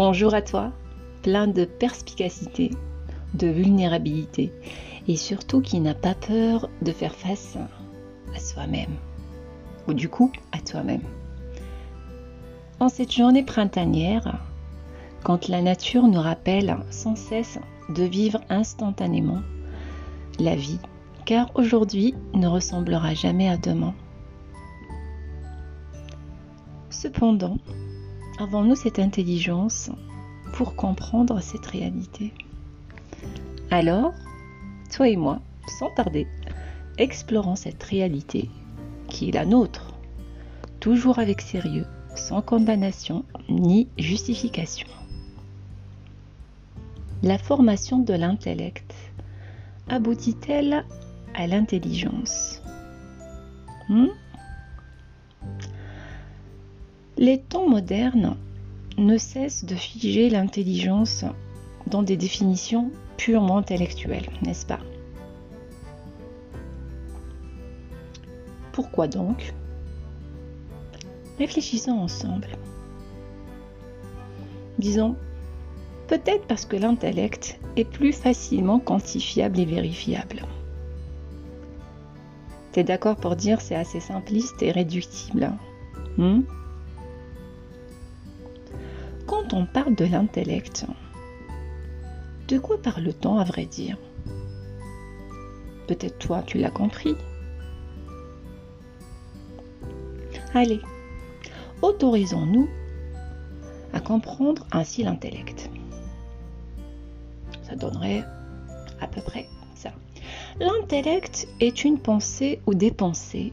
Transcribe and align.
Bonjour 0.00 0.32
à 0.32 0.42
toi, 0.42 0.70
plein 1.24 1.48
de 1.48 1.64
perspicacité, 1.64 2.70
de 3.34 3.48
vulnérabilité 3.48 4.52
et 5.08 5.16
surtout 5.16 5.60
qui 5.60 5.80
n'a 5.80 5.92
pas 5.92 6.14
peur 6.14 6.68
de 6.82 6.92
faire 6.92 7.16
face 7.16 7.58
à 8.32 8.38
soi-même 8.38 8.94
ou 9.88 9.94
du 9.94 10.08
coup 10.08 10.30
à 10.52 10.60
toi-même. 10.60 11.02
En 12.78 12.88
cette 12.88 13.10
journée 13.10 13.42
printanière, 13.42 14.38
quand 15.24 15.48
la 15.48 15.62
nature 15.62 16.06
nous 16.06 16.20
rappelle 16.20 16.76
sans 16.90 17.16
cesse 17.16 17.58
de 17.88 18.04
vivre 18.04 18.40
instantanément 18.50 19.42
la 20.38 20.54
vie, 20.54 20.78
car 21.24 21.50
aujourd'hui 21.56 22.14
ne 22.34 22.46
ressemblera 22.46 23.14
jamais 23.14 23.48
à 23.48 23.56
demain. 23.56 23.94
Cependant, 26.88 27.58
avons-nous 28.38 28.76
cette 28.76 28.98
intelligence 28.98 29.90
pour 30.52 30.76
comprendre 30.76 31.40
cette 31.40 31.66
réalité? 31.66 32.32
Alors, 33.70 34.14
toi 34.94 35.08
et 35.08 35.16
moi, 35.16 35.40
sans 35.78 35.90
tarder, 35.90 36.26
explorons 36.98 37.56
cette 37.56 37.82
réalité 37.82 38.48
qui 39.08 39.28
est 39.28 39.32
la 39.32 39.44
nôtre, 39.44 39.94
toujours 40.80 41.18
avec 41.18 41.40
sérieux, 41.40 41.86
sans 42.14 42.40
condamnation 42.40 43.24
ni 43.48 43.88
justification. 43.98 44.88
La 47.22 47.38
formation 47.38 47.98
de 47.98 48.14
l'intellect 48.14 48.94
aboutit-elle 49.88 50.84
à 51.34 51.46
l'intelligence? 51.46 52.62
Hmm? 53.88 54.08
Les 57.28 57.36
temps 57.36 57.68
modernes 57.68 58.38
ne 58.96 59.18
cessent 59.18 59.66
de 59.66 59.74
figer 59.74 60.30
l'intelligence 60.30 61.26
dans 61.86 62.02
des 62.02 62.16
définitions 62.16 62.90
purement 63.18 63.58
intellectuelles, 63.58 64.30
n'est-ce 64.40 64.64
pas? 64.64 64.78
Pourquoi 68.72 69.08
donc? 69.08 69.52
Réfléchissons 71.38 71.98
ensemble. 71.98 72.48
Disons, 74.78 75.14
peut-être 76.06 76.46
parce 76.46 76.64
que 76.64 76.76
l'intellect 76.76 77.60
est 77.76 77.84
plus 77.84 78.14
facilement 78.14 78.78
quantifiable 78.78 79.60
et 79.60 79.66
vérifiable. 79.66 80.46
T'es 82.72 82.84
d'accord 82.84 83.16
pour 83.16 83.36
dire 83.36 83.60
c'est 83.60 83.76
assez 83.76 84.00
simpliste 84.00 84.62
et 84.62 84.72
réductible 84.72 85.52
hmm? 86.16 86.40
Quand 89.28 89.52
on 89.52 89.66
parle 89.66 89.94
de 89.94 90.06
l'intellect, 90.06 90.86
de 92.48 92.58
quoi 92.58 92.80
parle-t-on 92.80 93.38
à 93.38 93.44
vrai 93.44 93.66
dire? 93.66 93.98
Peut-être 95.86 96.18
toi 96.18 96.42
tu 96.46 96.56
l'as 96.56 96.70
compris. 96.70 97.14
Allez, 100.54 100.80
autorisons-nous 101.82 102.70
à 103.92 104.00
comprendre 104.00 104.66
ainsi 104.72 105.02
l'intellect. 105.02 105.68
Ça 107.64 107.76
donnerait 107.76 108.24
à 108.98 109.06
peu 109.08 109.20
près 109.20 109.46
ça. 109.74 109.90
L'intellect 110.58 111.48
est 111.60 111.84
une 111.84 111.98
pensée 111.98 112.62
ou 112.66 112.72
des 112.72 112.90
pensées 112.90 113.52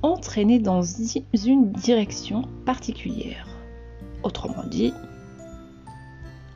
entraînées 0.00 0.60
dans 0.60 0.80
une 0.82 1.72
direction 1.72 2.42
particulière. 2.64 3.47
Autrement 4.28 4.64
dit, 4.64 4.92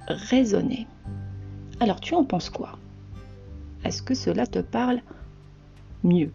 raisonner. 0.06 0.86
Alors 1.80 2.02
tu 2.02 2.14
en 2.14 2.22
penses 2.22 2.50
quoi? 2.50 2.78
Est-ce 3.82 4.02
que 4.02 4.12
cela 4.12 4.46
te 4.46 4.58
parle 4.58 5.00
mieux? 6.04 6.30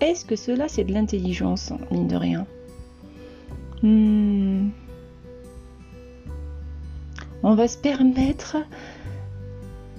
Est-ce 0.00 0.24
que 0.24 0.34
cela 0.34 0.66
c'est 0.66 0.82
de 0.82 0.92
l'intelligence, 0.92 1.72
mine 1.92 2.08
de 2.08 2.16
rien? 2.16 2.48
Hmm. 3.84 4.70
On 7.44 7.54
va 7.54 7.68
se 7.68 7.78
permettre 7.78 8.56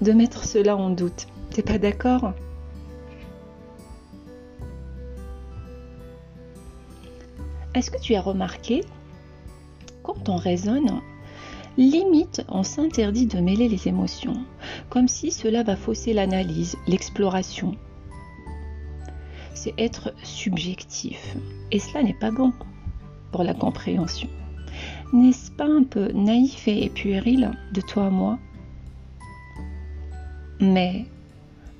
de 0.01 0.11
mettre 0.11 0.43
cela 0.43 0.75
en 0.75 0.89
doute. 0.89 1.27
T'es 1.51 1.61
pas 1.61 1.77
d'accord? 1.77 2.33
Est-ce 7.77 7.91
que 7.91 8.01
tu 8.01 8.15
as 8.15 8.21
remarqué 8.21 8.83
quand 10.01 10.29
on 10.29 10.35
raisonne, 10.35 10.99
limite 11.77 12.43
on 12.49 12.63
s'interdit 12.63 13.27
de 13.27 13.39
mêler 13.39 13.69
les 13.69 13.87
émotions, 13.87 14.33
comme 14.89 15.07
si 15.07 15.29
cela 15.29 15.61
va 15.61 15.75
fausser 15.75 16.11
l'analyse, 16.11 16.75
l'exploration, 16.87 17.75
c'est 19.53 19.75
être 19.77 20.11
subjectif. 20.23 21.37
Et 21.71 21.77
cela 21.77 22.01
n'est 22.01 22.15
pas 22.15 22.31
bon 22.31 22.51
pour 23.31 23.43
la 23.43 23.53
compréhension. 23.53 24.29
N'est-ce 25.13 25.51
pas 25.51 25.67
un 25.67 25.83
peu 25.83 26.11
naïf 26.13 26.67
et 26.67 26.89
puéril 26.89 27.51
de 27.73 27.81
toi 27.81 28.07
à 28.07 28.09
moi? 28.09 28.39
Mais 30.59 31.05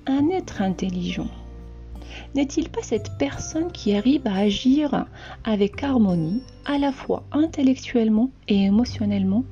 un 0.05 0.29
être 0.29 0.61
intelligent, 0.61 1.31
n'est-il 2.37 2.69
pas 2.69 2.83
cette 2.83 3.17
personne 3.17 3.71
qui 3.71 3.95
arrive 3.95 4.27
à 4.27 4.35
agir 4.35 5.07
avec 5.43 5.81
harmonie 5.81 6.43
à 6.65 6.77
la 6.77 6.91
fois 6.91 7.23
intellectuellement 7.31 8.29
et 8.47 8.65
émotionnellement? 8.65 9.43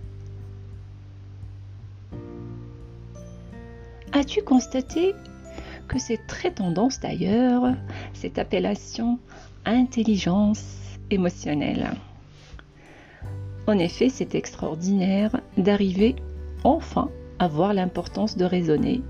As-tu 4.14 4.44
constaté 4.44 5.16
que 5.88 5.98
c'est 5.98 6.28
très 6.28 6.52
tendance 6.52 7.00
d'ailleurs, 7.00 7.74
cette 8.14 8.38
appellation 8.38 9.18
intelligence 9.66 10.64
émotionnelle? 11.10 11.90
En 13.66 13.80
effet, 13.80 14.10
c'est 14.10 14.36
extraordinaire 14.36 15.42
d'arriver 15.58 16.16
enfin 16.64 17.10
à 17.40 17.48
voir 17.48 17.74
l'importance 17.74 18.38
de 18.38 18.46
raisonner 18.46 19.02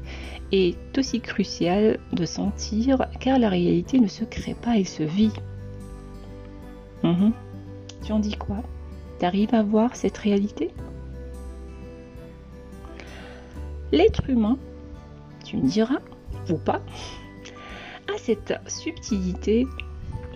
et 0.52 0.76
aussi 0.98 1.22
crucial 1.22 2.00
de 2.12 2.26
sentir 2.26 3.08
car 3.20 3.40
la 3.40 3.50
réalité 3.50 4.00
ne 4.00 4.08
se 4.08 4.24
crée 4.24 4.56
pas, 4.56 4.78
elle 4.78 4.88
se 4.88 5.04
vit. 5.04 5.34
Mhm. 7.04 7.34
Tu 8.04 8.12
en 8.12 8.20
dis 8.20 8.36
quoi? 8.36 8.58
T'arrives 9.20 9.54
à 9.54 9.64
voir 9.64 9.96
cette 9.96 10.18
réalité? 10.18 10.72
L'être 13.92 14.30
humain, 14.30 14.58
tu 15.44 15.58
me 15.58 15.68
diras, 15.68 16.00
ou 16.50 16.58
pas, 16.58 16.82
a 18.14 18.18
cette 18.18 18.54
subtilité 18.68 19.68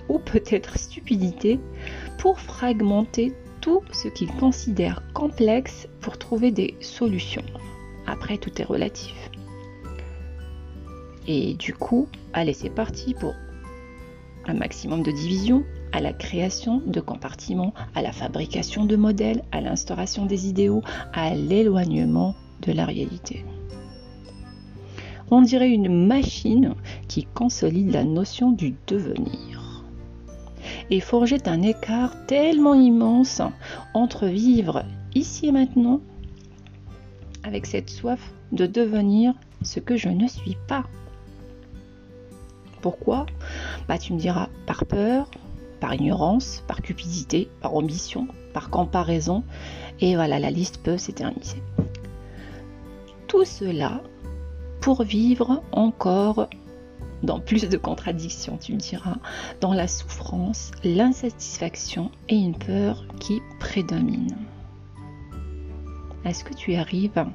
ou 0.08 0.18
peut-être 0.20 0.78
stupidité 0.78 1.60
pour 2.18 2.40
fragmenter 2.40 3.34
tout 3.62 3.82
ce 3.92 4.08
qu'il 4.08 4.32
considère 4.34 5.04
complexe 5.14 5.88
pour 6.02 6.18
trouver 6.18 6.52
des 6.52 6.76
solutions. 6.80 7.44
Après, 8.10 8.38
tout 8.38 8.60
est 8.60 8.66
relatif. 8.66 9.30
Et 11.28 11.54
du 11.54 11.74
coup, 11.76 12.08
allez, 12.34 12.54
c'est 12.54 12.72
parti 12.72 13.14
pour 13.14 13.36
un 14.48 14.56
maximum 14.56 15.04
de 15.04 15.12
division, 15.12 15.64
à 15.92 16.02
la 16.02 16.12
création 16.12 16.82
de 16.86 17.02
compartiments, 17.02 17.74
à 17.94 18.02
la 18.02 18.12
fabrication 18.12 18.86
de 18.86 18.96
modèles, 18.96 19.44
à 19.52 19.62
l'instauration 19.62 20.26
des 20.26 20.48
idéaux, 20.48 20.82
à 21.14 21.36
l'éloignement 21.36 22.36
de 22.62 22.72
la 22.72 22.86
réalité. 22.86 23.46
On 25.30 25.44
dirait 25.44 25.70
une 25.70 26.08
machine 26.08 26.74
qui 27.08 27.26
consolide 27.26 27.92
la 27.92 28.04
notion 28.04 28.52
du 28.52 28.76
devenir. 28.88 29.84
Et 30.90 31.00
forgeait 31.00 31.48
un 31.48 31.62
écart 31.62 32.26
tellement 32.26 32.74
immense 32.74 33.42
entre 33.94 34.26
vivre 34.26 34.84
ici 35.14 35.48
et 35.48 35.52
maintenant, 35.52 36.02
avec 37.44 37.66
cette 37.66 37.90
soif 37.90 38.20
de 38.52 38.66
devenir 38.66 39.34
ce 39.62 39.80
que 39.80 39.98
je 39.98 40.10
ne 40.10 40.28
suis 40.28 40.58
pas. 40.68 40.84
Pourquoi? 42.82 43.26
Bah 43.88 43.98
tu 43.98 44.14
me 44.14 44.20
diras 44.20 44.50
par 44.66 44.86
peur, 44.86 45.30
par 45.80 45.94
ignorance, 45.94 46.64
par 46.68 46.82
cupidité, 46.82 47.50
par 47.62 47.76
ambition, 47.76 48.28
par 48.54 48.70
comparaison, 48.70 49.44
et 50.00 50.16
voilà, 50.16 50.40
la 50.40 50.52
liste 50.52 50.82
peut 50.82 50.98
s'éterniser. 50.98 51.62
Tout 53.28 53.46
cela 53.46 54.02
pour 54.82 55.04
vivre 55.04 55.62
encore 55.72 56.48
dans 57.22 57.40
plus 57.40 57.68
de 57.68 57.78
contradictions, 57.78 58.58
tu 58.58 58.74
me 58.74 58.78
diras, 58.78 59.18
dans 59.60 59.74
la 59.74 59.88
souffrance, 59.88 60.72
l'insatisfaction 60.84 62.12
et 62.30 62.36
une 62.36 62.58
peur 62.58 63.06
qui 63.20 63.42
prédomine. 63.60 64.38
Est-ce 66.26 66.44
que 66.44 66.54
tu 66.54 66.76
arrives 66.76 67.26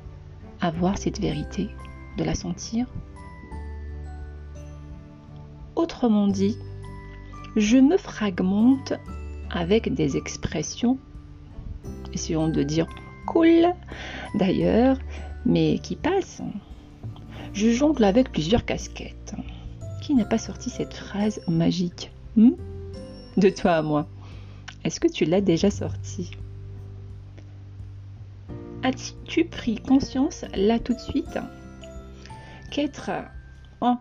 à 0.60 0.70
voir 0.70 0.98
cette 0.98 1.20
vérité, 1.20 1.68
de 2.18 2.24
la 2.24 2.34
sentir? 2.34 2.86
Autrement 5.74 6.28
dit, 6.28 6.56
je 7.56 7.78
me 7.78 7.96
fragmente 7.96 8.94
avec 9.50 9.92
des 9.94 10.16
expressions 10.16 10.98
essayons 12.14 12.48
de 12.48 12.62
dire 12.62 12.86
cool 13.26 13.66
d'ailleurs, 14.34 14.98
mais 15.44 15.78
qui 15.82 15.96
passe. 15.96 16.40
Je 17.52 17.70
jongle 17.70 18.04
avec 18.04 18.32
plusieurs 18.32 18.64
casquettes. 18.64 19.34
Qui 20.02 20.14
n'a 20.14 20.24
pas 20.24 20.38
sorti 20.38 20.70
cette 20.70 20.94
phrase 20.94 21.40
magique 21.48 22.12
hmm? 22.36 22.52
De 23.36 23.48
toi 23.48 23.72
à 23.72 23.82
moi. 23.82 24.06
Est-ce 24.84 25.00
que 25.00 25.10
tu 25.10 25.24
l'as 25.24 25.40
déjà 25.40 25.70
sortie? 25.70 26.30
As-tu 28.84 29.46
pris 29.46 29.76
conscience 29.76 30.44
là 30.54 30.78
tout 30.78 30.92
de 30.92 31.00
suite 31.00 31.38
qu'être 32.70 33.10
en 33.80 33.96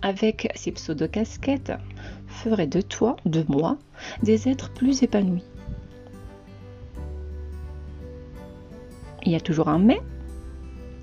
avec 0.00 0.52
ces 0.54 0.70
pseudo-casquettes 0.70 1.72
ferait 2.28 2.68
de 2.68 2.80
toi, 2.80 3.16
de 3.26 3.44
moi, 3.48 3.78
des 4.22 4.48
êtres 4.48 4.72
plus 4.72 5.02
épanouis? 5.02 5.42
Il 9.26 9.32
y 9.32 9.34
a 9.34 9.40
toujours 9.40 9.68
un 9.68 9.80
mais, 9.80 10.00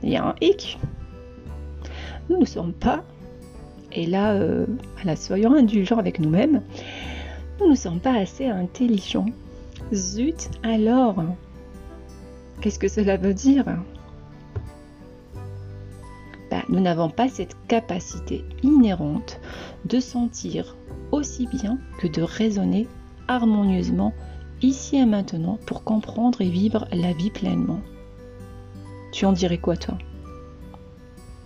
il 0.01 0.09
y 0.09 0.15
a 0.15 0.25
un 0.25 0.35
hic. 0.39 0.79
Nous 2.29 2.37
ne 2.37 2.45
sommes 2.45 2.73
pas, 2.73 3.03
et 3.91 4.05
là, 4.05 4.31
euh, 4.31 4.65
soyons 5.17 5.53
indulgents 5.55 5.97
avec 5.97 6.19
nous-mêmes, 6.19 6.61
nous 7.59 7.69
ne 7.69 7.75
sommes 7.75 7.99
pas 7.99 8.13
assez 8.13 8.45
intelligents. 8.45 9.25
Zut, 9.93 10.49
alors 10.63 11.21
Qu'est-ce 12.61 12.79
que 12.79 12.87
cela 12.89 13.15
veut 13.15 13.33
dire 13.33 13.65
bah, 16.51 16.63
Nous 16.67 16.79
n'avons 16.79 17.09
pas 17.09 17.29
cette 17.29 17.55
capacité 17.67 18.43
inhérente 18.63 19.39
de 19.85 19.99
sentir 19.99 20.75
aussi 21.11 21.47
bien 21.47 21.79
que 21.99 22.07
de 22.07 22.21
raisonner 22.21 22.87
harmonieusement 23.27 24.13
ici 24.61 24.97
et 24.97 25.05
maintenant 25.05 25.57
pour 25.65 25.83
comprendre 25.83 26.41
et 26.41 26.49
vivre 26.49 26.85
la 26.91 27.13
vie 27.13 27.31
pleinement. 27.31 27.79
Tu 29.13 29.25
en 29.25 29.31
dirais 29.31 29.57
quoi 29.57 29.77
toi? 29.77 29.97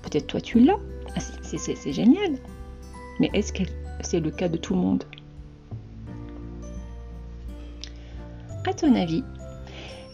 Peut-être 0.01 0.27
toi 0.27 0.41
tu 0.41 0.59
l'as. 0.59 0.79
Ah, 1.15 1.19
c'est 1.19 1.93
génial. 1.93 2.33
Mais 3.19 3.29
est-ce 3.33 3.53
que 3.53 3.63
c'est 4.01 4.19
le 4.19 4.31
cas 4.31 4.49
de 4.49 4.57
tout 4.57 4.73
le 4.73 4.79
monde? 4.79 5.03
À 8.65 8.73
ton 8.73 8.95
avis, 8.95 9.23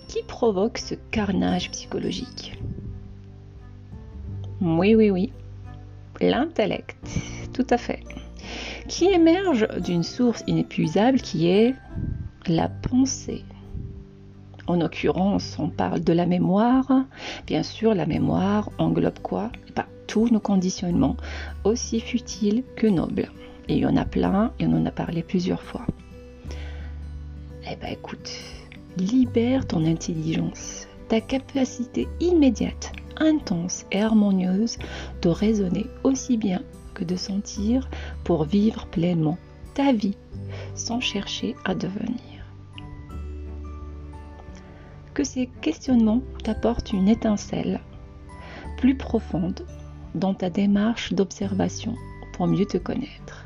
qui 0.10 0.24
provoque 0.24 0.80
ce 0.80 0.96
carnage 1.12 1.70
psychologique 1.72 2.60
Oui, 4.60 4.96
oui, 4.96 5.12
oui. 5.12 5.32
L'intellect, 6.20 6.98
tout 7.54 7.68
à 7.70 7.78
fait. 7.78 8.02
Qui 8.88 9.06
émerge 9.06 9.68
d'une 9.80 10.04
source 10.04 10.44
inépuisable 10.48 11.22
qui 11.22 11.48
est 11.48 11.76
la 12.48 12.68
pensée. 12.68 13.46
En 14.66 14.78
l'occurrence, 14.78 15.58
on 15.60 15.70
parle 15.70 16.04
de 16.04 16.14
la 16.14 16.26
mémoire. 16.26 16.88
Bien 17.46 17.64
sûr, 17.64 17.94
la 17.94 18.08
mémoire 18.08 18.72
englobe 18.80 19.20
quoi? 19.20 19.52
Bah, 19.76 19.86
Tous 20.08 20.30
nos 20.30 20.40
conditionnements, 20.40 21.18
aussi 21.64 22.00
futiles 22.00 22.64
que 22.76 22.88
nobles. 22.88 23.30
Et 23.68 23.76
il 23.76 23.80
y 23.80 23.86
en 23.86 23.96
a 23.96 24.06
plein 24.06 24.52
et 24.60 24.66
on 24.66 24.74
en 24.74 24.86
a 24.88 24.92
parlé 24.92 25.22
plusieurs 25.22 25.62
fois. 25.62 25.86
Eh 27.72 27.76
bien 27.76 27.90
écoute, 27.90 28.32
libère 28.98 29.68
ton 29.68 29.86
intelligence, 29.86 30.88
ta 31.08 31.22
capacité 31.22 32.08
immédiate, 32.20 32.92
intense 33.18 33.86
et 33.92 34.02
harmonieuse 34.02 34.78
de 35.22 35.30
raisonner 35.30 35.86
aussi 36.04 36.38
bien 36.38 36.62
que 36.94 37.04
de 37.04 37.16
sentir 37.16 37.90
pour 38.24 38.44
vivre 38.44 38.86
pleinement 38.88 39.38
ta 39.74 39.94
vie 39.94 40.18
sans 40.76 41.00
chercher 41.00 41.56
à 41.66 41.76
devenir 41.76 42.40
que 45.20 45.26
ces 45.26 45.48
questionnements 45.60 46.22
t'apportent 46.46 46.94
une 46.94 47.10
étincelle 47.10 47.82
plus 48.78 48.96
profonde 48.96 49.66
dans 50.16 50.34
ta 50.34 50.50
démarche 50.50 51.12
d'observation 51.12 51.94
pour 52.32 52.48
mieux 52.48 52.66
te 52.66 52.78
connaître. 52.78 53.46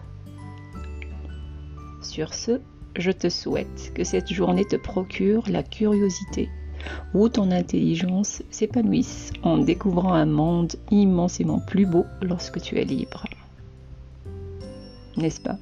Sur 2.04 2.36
ce, 2.36 2.62
je 2.98 3.12
te 3.12 3.30
souhaite 3.30 3.92
que 3.96 4.04
cette 4.04 4.32
journée 4.32 4.66
te 4.66 4.76
procure 4.76 5.44
la 5.50 5.64
curiosité 5.64 6.50
où 7.14 7.30
ton 7.30 7.52
intelligence 7.52 8.44
s'épanouisse 8.50 9.32
en 9.44 9.58
découvrant 9.58 10.14
un 10.14 10.26
monde 10.26 10.74
immensément 10.92 11.60
plus 11.60 11.86
beau 11.86 12.06
lorsque 12.22 12.62
tu 12.62 12.78
es 12.78 12.84
libre. 12.84 13.26
N'est-ce 15.18 15.42
pas? 15.42 15.58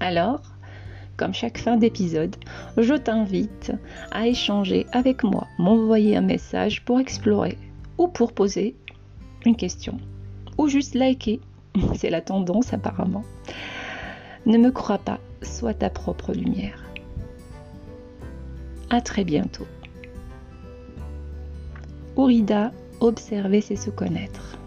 Alors, 0.00 0.42
comme 1.16 1.34
chaque 1.34 1.58
fin 1.58 1.76
d'épisode, 1.76 2.36
je 2.76 2.94
t'invite 2.94 3.72
à 4.10 4.26
échanger 4.26 4.86
avec 4.92 5.22
moi, 5.22 5.46
m'envoyer 5.58 6.16
un 6.16 6.22
message 6.22 6.84
pour 6.84 7.00
explorer 7.00 7.58
ou 7.98 8.08
pour 8.08 8.32
poser 8.32 8.76
une 9.44 9.56
question 9.56 9.98
ou 10.58 10.68
juste 10.68 10.94
liker. 10.94 11.40
C'est 11.94 12.10
la 12.10 12.20
tendance 12.20 12.72
apparemment. 12.72 13.24
Ne 14.44 14.58
me 14.58 14.70
crois 14.70 14.98
pas, 14.98 15.20
sois 15.42 15.74
ta 15.74 15.88
propre 15.88 16.32
lumière. 16.32 16.82
À 18.90 19.00
très 19.00 19.24
bientôt. 19.24 19.66
Ourida, 22.16 22.72
observer 23.00 23.60
c'est 23.60 23.76
se 23.76 23.90
connaître. 23.90 24.58